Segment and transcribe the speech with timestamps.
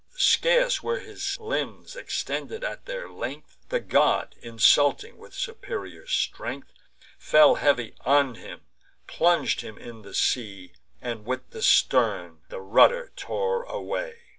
[0.17, 6.73] Scarce were his limbs extended at their length, The god, insulting with superior strength,
[7.19, 8.61] Fell heavy on him,
[9.05, 14.21] plung'd him in the sea, And, with the stern, the rudder tore away.